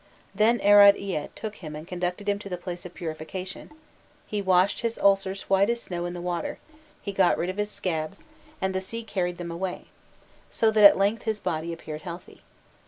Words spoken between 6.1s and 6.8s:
the water,